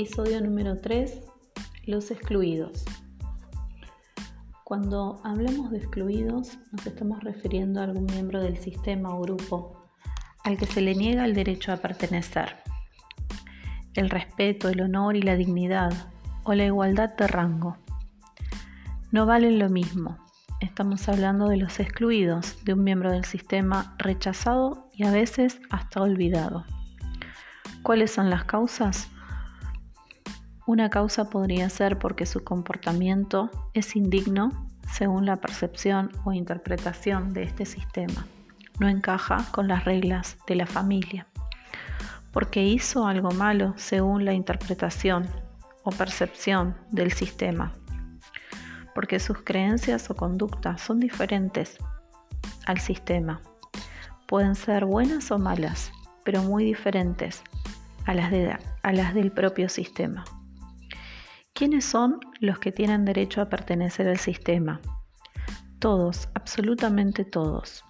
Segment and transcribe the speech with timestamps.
[0.00, 1.22] Episodio número 3.
[1.86, 2.84] Los excluidos.
[4.62, 9.90] Cuando hablamos de excluidos nos estamos refiriendo a algún miembro del sistema o grupo
[10.44, 12.58] al que se le niega el derecho a pertenecer.
[13.94, 15.92] El respeto, el honor y la dignidad
[16.44, 17.76] o la igualdad de rango.
[19.10, 20.16] No valen lo mismo.
[20.60, 26.00] Estamos hablando de los excluidos, de un miembro del sistema rechazado y a veces hasta
[26.02, 26.64] olvidado.
[27.82, 29.10] ¿Cuáles son las causas?
[30.68, 37.44] Una causa podría ser porque su comportamiento es indigno según la percepción o interpretación de
[37.44, 38.26] este sistema.
[38.78, 41.26] No encaja con las reglas de la familia.
[42.34, 45.26] Porque hizo algo malo según la interpretación
[45.84, 47.72] o percepción del sistema.
[48.94, 51.78] Porque sus creencias o conductas son diferentes
[52.66, 53.40] al sistema.
[54.26, 55.90] Pueden ser buenas o malas,
[56.26, 57.42] pero muy diferentes
[58.04, 58.30] a las,
[58.82, 60.26] a las del propio sistema.
[61.58, 64.80] ¿Quiénes son los que tienen derecho a pertenecer al sistema?
[65.80, 67.84] Todos, absolutamente todos.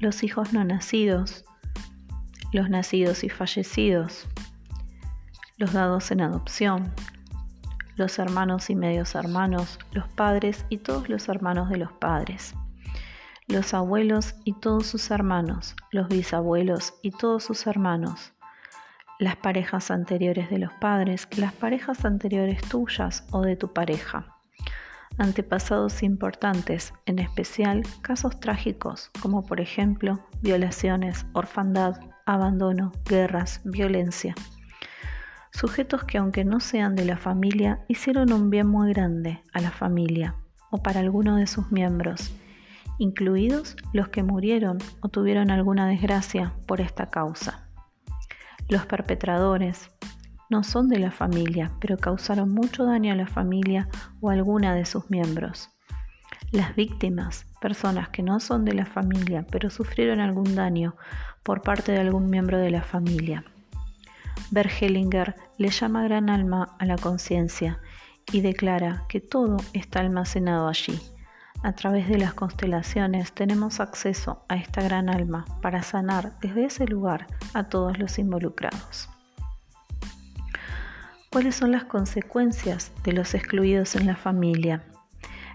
[0.00, 1.44] Los hijos no nacidos,
[2.54, 4.26] los nacidos y fallecidos,
[5.58, 6.90] los dados en adopción,
[7.96, 12.54] los hermanos y medios hermanos, los padres y todos los hermanos de los padres,
[13.46, 18.32] los abuelos y todos sus hermanos, los bisabuelos y todos sus hermanos,
[19.24, 24.36] las parejas anteriores de los padres, las parejas anteriores tuyas o de tu pareja.
[25.16, 34.34] Antepasados importantes, en especial casos trágicos como por ejemplo violaciones, orfandad, abandono, guerras, violencia.
[35.52, 39.70] Sujetos que aunque no sean de la familia, hicieron un bien muy grande a la
[39.70, 40.34] familia
[40.70, 42.34] o para alguno de sus miembros,
[42.98, 47.63] incluidos los que murieron o tuvieron alguna desgracia por esta causa.
[48.68, 49.90] Los perpetradores
[50.48, 53.88] no son de la familia, pero causaron mucho daño a la familia
[54.20, 55.70] o a alguna de sus miembros.
[56.50, 60.96] Las víctimas, personas que no son de la familia, pero sufrieron algún daño
[61.42, 63.44] por parte de algún miembro de la familia.
[64.50, 67.80] Bergelinger le llama gran alma a la conciencia
[68.32, 71.00] y declara que todo está almacenado allí
[71.64, 76.86] a través de las constelaciones tenemos acceso a esta gran alma para sanar desde ese
[76.86, 79.08] lugar a todos los involucrados.
[81.32, 84.84] ¿Cuáles son las consecuencias de los excluidos en la familia?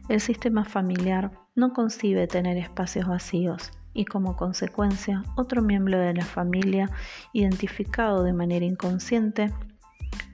[0.09, 6.25] El sistema familiar no concibe tener espacios vacíos y como consecuencia otro miembro de la
[6.25, 6.89] familia
[7.33, 9.53] identificado de manera inconsciente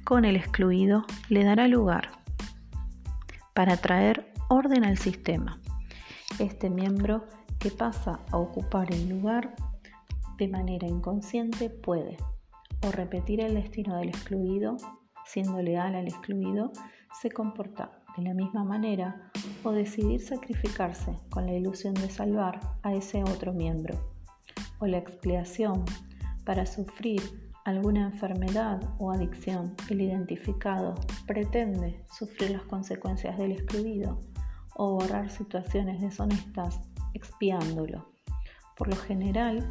[0.06, 2.12] con el excluido le dará lugar
[3.54, 5.60] para traer orden al sistema
[6.40, 7.26] este miembro
[7.60, 9.56] que pasa a ocupar el lugar
[10.38, 12.18] de manera inconsciente puede
[12.86, 14.78] o repetir el destino del excluido,
[15.26, 16.72] siendo leal al excluido,
[17.22, 19.32] se comporta de la misma manera
[19.64, 23.98] o decidir sacrificarse con la ilusión de salvar a ese otro miembro,
[24.80, 25.86] o la expiación
[26.44, 27.22] para sufrir
[27.64, 30.94] alguna enfermedad o adicción, el identificado
[31.26, 34.20] pretende sufrir las consecuencias del excluido
[34.76, 36.80] o borrar situaciones deshonestas
[37.14, 38.14] expiándolo.
[38.78, 39.66] Por lo general,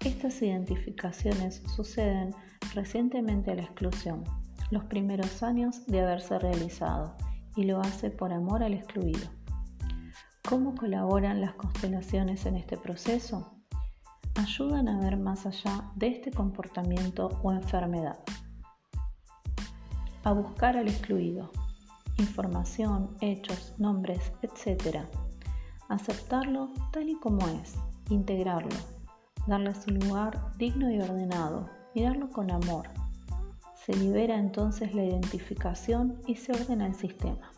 [0.00, 2.34] estas identificaciones suceden
[2.74, 4.24] recientemente a la exclusión,
[4.70, 7.16] los primeros años de haberse realizado,
[7.56, 9.28] y lo hace por amor al excluido.
[10.48, 13.56] ¿Cómo colaboran las constelaciones en este proceso?
[14.34, 18.18] Ayudan a ver más allá de este comportamiento o enfermedad.
[20.24, 21.50] A buscar al excluido
[22.18, 24.98] información, hechos, nombres, etc.
[25.88, 27.74] Aceptarlo tal y como es,
[28.10, 28.76] integrarlo,
[29.46, 32.88] darle su lugar digno y ordenado, mirarlo con amor.
[33.74, 37.50] Se libera entonces la identificación y se ordena el sistema.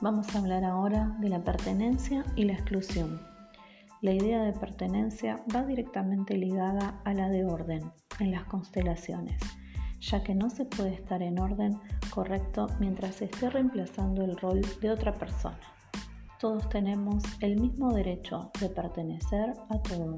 [0.00, 3.20] Vamos a hablar ahora de la pertenencia y la exclusión.
[4.00, 9.40] La idea de pertenencia va directamente ligada a la de orden en las constelaciones
[10.00, 11.78] ya que no se puede estar en orden
[12.10, 15.60] correcto mientras se esté reemplazando el rol de otra persona.
[16.38, 20.16] Todos tenemos el mismo derecho de pertenecer a todo.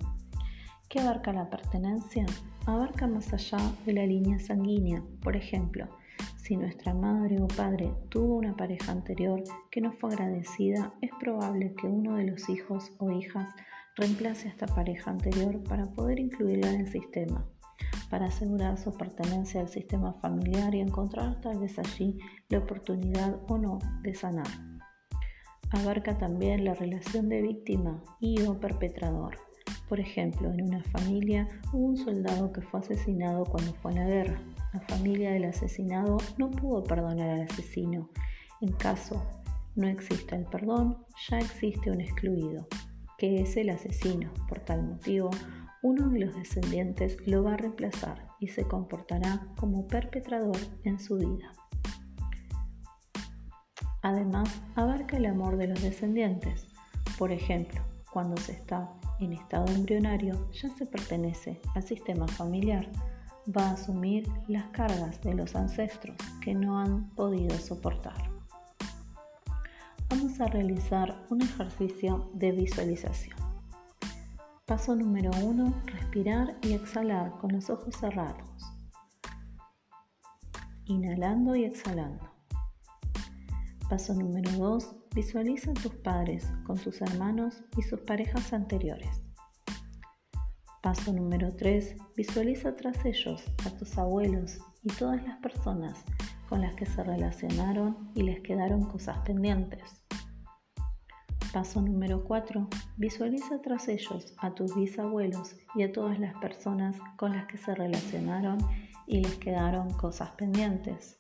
[0.89, 2.27] ¿Qué abarca la pertenencia?
[2.67, 5.03] Abarca más allá de la línea sanguínea.
[5.23, 5.89] Por ejemplo,
[6.37, 11.75] si nuestra madre o padre tuvo una pareja anterior que no fue agradecida, es probable
[11.75, 13.55] que uno de los hijos o hijas
[13.97, 17.47] reemplace a esta pareja anterior para poder incluirla en el sistema
[18.11, 22.19] para asegurar su pertenencia al sistema familiar y encontrar tal vez allí
[22.49, 24.49] la oportunidad o no de sanar.
[25.71, 29.39] Abarca también la relación de víctima y o perpetrador.
[29.89, 34.07] Por ejemplo, en una familia hubo un soldado que fue asesinado cuando fue a la
[34.07, 34.41] guerra.
[34.73, 38.09] la familia del asesinado no pudo perdonar al asesino.
[38.61, 39.25] En caso
[39.77, 40.99] no exista el perdón,
[41.29, 42.67] ya existe un excluido,
[43.19, 44.33] que es el asesino.
[44.49, 45.31] Por tal motivo,
[45.83, 51.17] uno de los descendientes lo va a reemplazar y se comportará como perpetrador en su
[51.17, 51.53] vida.
[54.03, 56.67] Además, abarca el amor de los descendientes.
[57.19, 57.81] Por ejemplo,
[58.13, 58.91] cuando se está
[59.21, 62.91] en estado embrionario, ya se pertenece al sistema familiar.
[63.57, 68.31] Va a asumir las cargas de los ancestros que no han podido soportar.
[70.09, 73.50] Vamos a realizar un ejercicio de visualización.
[74.71, 78.49] Paso número 1, respirar y exhalar con los ojos cerrados.
[80.85, 82.31] Inhalando y exhalando.
[83.89, 84.95] Paso número 2.
[85.13, 89.11] Visualiza a tus padres con tus hermanos y sus parejas anteriores.
[90.85, 91.97] Paso número 3.
[92.17, 95.99] Visualiza tras ellos a tus abuelos y todas las personas
[96.49, 100.01] con las que se relacionaron y les quedaron cosas pendientes.
[101.53, 102.69] Paso número 4.
[102.97, 107.75] Visualiza tras ellos a tus bisabuelos y a todas las personas con las que se
[107.75, 108.59] relacionaron
[109.09, 111.17] y les quedaron cosas pendientes.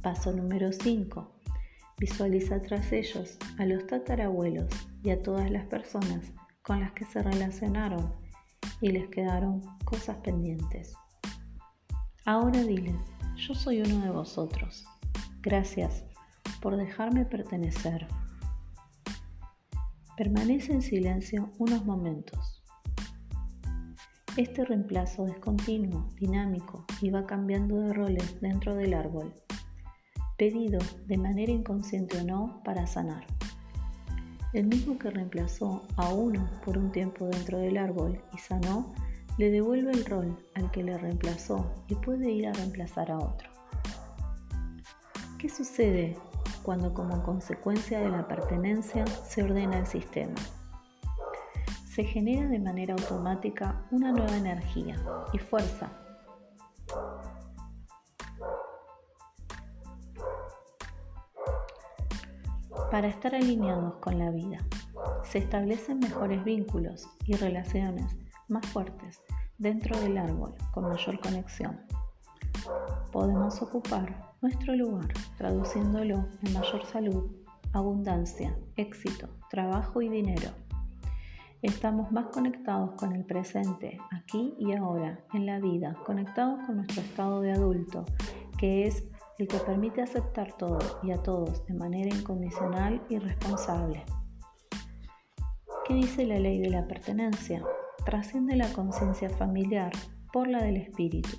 [0.00, 1.28] Paso número 5.
[1.98, 4.68] Visualiza tras ellos a los tatarabuelos
[5.02, 8.14] y a todas las personas con las que se relacionaron
[8.80, 10.94] y les quedaron cosas pendientes.
[12.24, 12.94] Ahora diles,
[13.34, 14.84] yo soy uno de vosotros.
[15.42, 16.04] Gracias
[16.64, 18.08] por dejarme pertenecer.
[20.16, 22.64] Permanece en silencio unos momentos.
[24.38, 29.34] Este reemplazo es continuo, dinámico y va cambiando de roles dentro del árbol
[30.38, 33.26] pedido de manera inconsciente o no para sanar.
[34.54, 38.94] El mismo que reemplazó a uno por un tiempo dentro del árbol y sanó,
[39.36, 43.50] le devuelve el rol al que le reemplazó y puede ir a reemplazar a otro.
[45.38, 46.16] ¿Qué sucede
[46.64, 50.34] cuando como consecuencia de la pertenencia se ordena el sistema?
[51.86, 54.96] Se genera de manera automática una nueva energía
[55.32, 55.92] y fuerza
[62.90, 64.58] para estar alineados con la vida.
[65.22, 68.16] Se establecen mejores vínculos y relaciones
[68.48, 69.20] más fuertes
[69.58, 71.80] dentro del árbol con mayor conexión.
[73.12, 75.08] Podemos ocupar nuestro lugar
[75.38, 77.30] traduciéndolo en mayor salud,
[77.72, 80.50] abundancia, éxito, trabajo y dinero.
[81.62, 87.00] Estamos más conectados con el presente, aquí y ahora, en la vida, conectados con nuestro
[87.00, 88.04] estado de adulto,
[88.58, 89.08] que es
[89.38, 94.04] el que permite aceptar todo y a todos de manera incondicional y responsable.
[95.88, 97.64] ¿Qué dice la ley de la pertenencia?
[98.04, 99.92] Trasciende la conciencia familiar
[100.34, 101.30] por la del espíritu,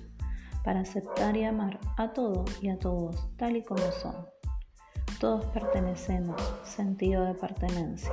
[0.66, 4.26] para aceptar y amar a todo y a todos tal y como son.
[5.20, 8.12] Todos pertenecemos, sentido de pertenencia.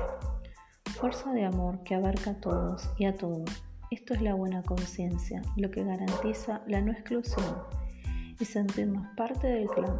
[0.99, 3.43] Fuerza de amor que abarca a todos y a todo.
[3.89, 7.63] Esto es la buena conciencia, lo que garantiza la no exclusión
[8.39, 9.97] y sentirnos parte del clan.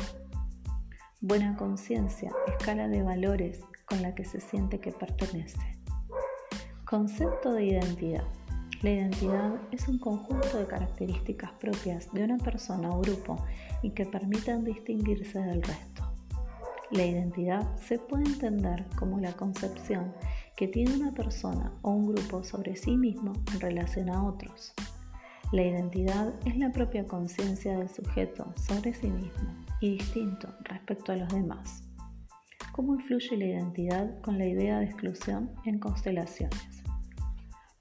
[1.21, 5.57] Buena conciencia, escala de valores con la que se siente que pertenece.
[6.85, 8.25] Concepto de identidad.
[8.83, 13.37] La identidad es un conjunto de características propias de una persona o grupo
[13.81, 16.03] y que permitan distinguirse del resto.
[16.91, 20.13] La identidad se puede entender como la concepción
[20.57, 24.73] que tiene una persona o un grupo sobre sí mismo en relación a otros.
[25.53, 31.15] La identidad es la propia conciencia del sujeto sobre sí mismo y distinto respecto a
[31.15, 31.87] los demás.
[32.73, 36.82] ¿Cómo influye la identidad con la idea de exclusión en constelaciones?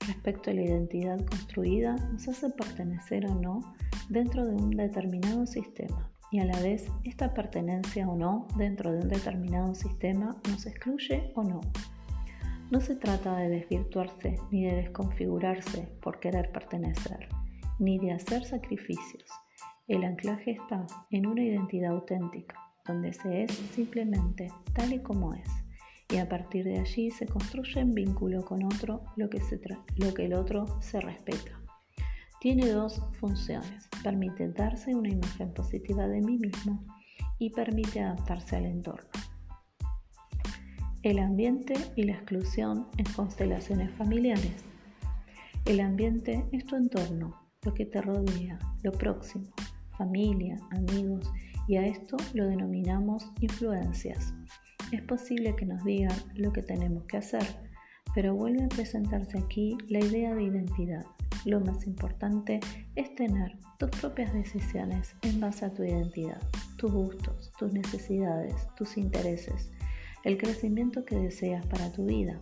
[0.06, 3.74] Respecto a la identidad construida, nos hace pertenecer o no
[4.08, 9.00] dentro de un determinado sistema y a la vez esta pertenencia o no dentro de
[9.00, 11.60] un determinado sistema nos excluye o no.
[12.70, 17.28] No se trata de desvirtuarse ni de desconfigurarse por querer pertenecer
[17.78, 19.28] ni de hacer sacrificios.
[19.88, 25.48] El anclaje está en una identidad auténtica, donde se es simplemente tal y como es,
[26.12, 29.40] y a partir de allí se construye en vínculo con otro lo que,
[29.96, 31.58] lo que el otro se respeta.
[32.40, 36.84] Tiene dos funciones, permite darse una imagen positiva de mí mismo
[37.38, 39.08] y permite adaptarse al entorno.
[41.02, 44.64] El ambiente y la exclusión en constelaciones familiares.
[45.64, 49.46] El ambiente es tu entorno, lo que te rodea, lo próximo,
[49.96, 51.32] familia, amigos,
[51.68, 54.34] y a esto lo denominamos influencias.
[54.92, 57.46] Es posible que nos digan lo que tenemos que hacer,
[58.14, 61.06] pero vuelve a presentarse aquí la idea de identidad.
[61.46, 62.60] lo más importante
[62.94, 66.40] es tener tus propias decisiones en base a tu identidad,
[66.76, 69.72] tus gustos, tus necesidades, tus intereses,
[70.24, 72.38] el crecimiento que deseas para tu vida.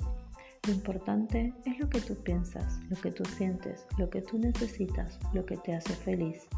[0.67, 5.19] Lo importante es lo que tú piensas, lo que tú sientes, lo que tú necesitas,
[5.33, 6.49] lo que te hace feliz.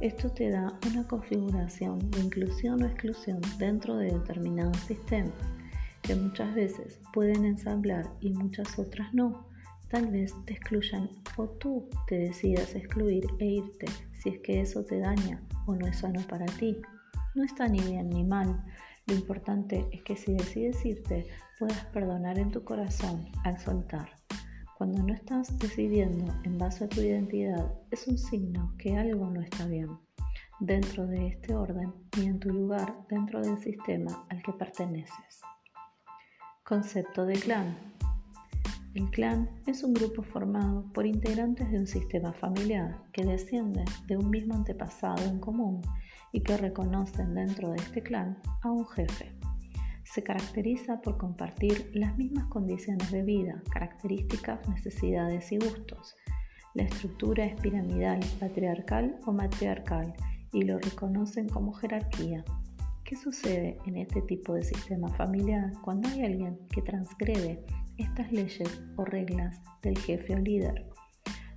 [0.00, 5.32] Esto te da una configuración de inclusión o exclusión dentro de determinados sistemas
[6.02, 9.48] que muchas veces pueden ensamblar y muchas otras no.
[9.88, 14.84] Tal vez te excluyan o tú te decidas excluir e irte si es que eso
[14.84, 16.76] te daña o no es sano para ti.
[17.34, 18.64] No está ni bien ni mal.
[19.06, 21.26] Lo importante es que si decides irte
[21.58, 24.10] puedas perdonar en tu corazón al soltar.
[24.76, 29.40] Cuando no estás decidiendo en base a tu identidad es un signo que algo no
[29.40, 29.88] está bien
[30.60, 35.40] dentro de este orden y en tu lugar dentro del sistema al que perteneces.
[36.62, 37.74] Concepto de clan.
[38.92, 44.18] El clan es un grupo formado por integrantes de un sistema familiar que descienden de
[44.18, 45.80] un mismo antepasado en común
[46.32, 49.35] y que reconocen dentro de este clan a un jefe.
[50.16, 56.16] Se caracteriza por compartir las mismas condiciones de vida, características, necesidades y gustos.
[56.72, 60.14] La estructura es piramidal, patriarcal o matriarcal
[60.54, 62.42] y lo reconocen como jerarquía,
[63.04, 67.62] ¿Qué sucede en este tipo de sistema familiar cuando hay alguien que transgrede
[67.98, 70.95] estas leyes o reglas del jefe o líder?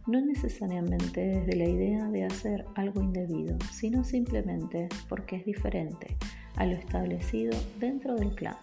[0.09, 6.17] No necesariamente desde la idea de hacer algo indebido, sino simplemente porque es diferente
[6.55, 8.55] a lo establecido dentro del clan.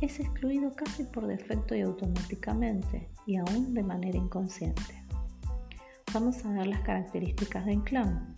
[0.00, 5.04] Es excluido casi por defecto y automáticamente, y aún de manera inconsciente.
[6.12, 8.34] Vamos a ver las características del clan.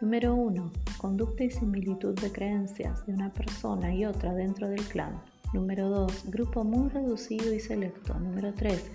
[0.00, 0.72] Número 1.
[0.98, 5.22] Conducta y similitud de creencias de una persona y otra dentro del clan.
[5.54, 6.32] Número 2.
[6.32, 8.18] Grupo muy reducido y selecto.
[8.18, 8.90] Número 3.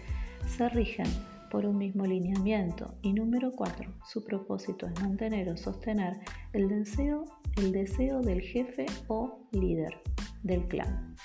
[0.45, 1.07] Se rigen
[1.55, 2.97] por un mismo lineamiento.
[3.01, 3.89] Y número 4.
[4.03, 6.19] Su propósito es mantener o sostener
[6.51, 7.23] el deseo,
[7.55, 10.01] el deseo del jefe o líder
[10.43, 11.15] del clan.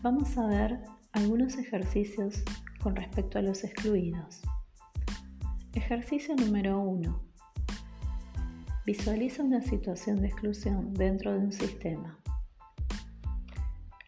[0.00, 0.78] Vamos a ver
[1.10, 2.44] algunos ejercicios
[2.80, 4.42] con respecto a los excluidos.
[5.74, 7.20] Ejercicio número 1.
[8.86, 12.21] Visualiza una situación de exclusión dentro de un sistema.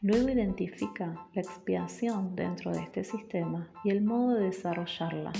[0.05, 5.33] Luego identifica la expiación dentro de este sistema y el modo de desarrollarla,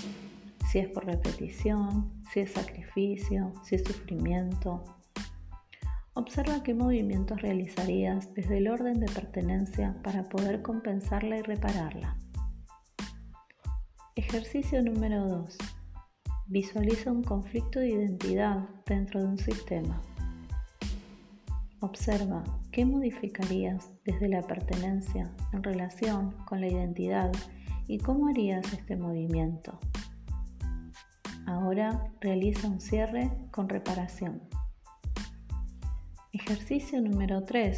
[0.71, 4.83] si es por repetición, si es sacrificio, si es sufrimiento.
[6.15, 12.17] Observa qué movimientos realizarías desde el orden de pertenencia para poder compensarla y repararla.
[14.17, 15.59] Ejercicio número 2.
[16.47, 20.01] Visualiza un conflicto de identidad dentro de un sistema.
[21.85, 27.31] Observa qué modificarías desde la pertenencia en relación con la identidad
[27.87, 29.79] y cómo harías este movimiento.
[31.45, 34.41] Ahora realiza un cierre con reparación.
[36.33, 37.77] Ejercicio número 3.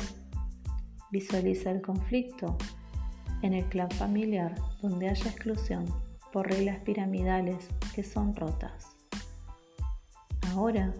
[1.10, 2.56] Visualiza el conflicto
[3.42, 5.84] en el clan familiar donde haya exclusión
[6.32, 8.86] por reglas piramidales que son rotas.
[10.52, 10.94] Ahora,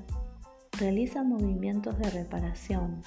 [0.79, 3.03] realiza movimientos de reparación.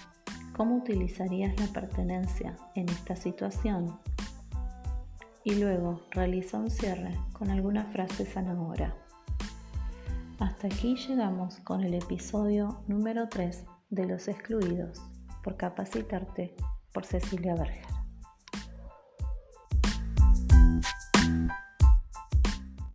[0.55, 3.99] ¿Cómo utilizarías la pertenencia en esta situación?
[5.43, 8.95] Y luego realiza un cierre con alguna frase sanadora.
[10.39, 15.01] Hasta aquí llegamos con el episodio número 3 de Los Excluidos
[15.43, 16.55] por Capacitarte
[16.91, 17.98] por Cecilia Berger.